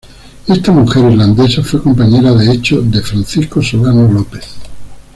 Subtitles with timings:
[0.47, 4.55] Esta mujer irlandesa fue compañera de hecho de Francisco Solano López.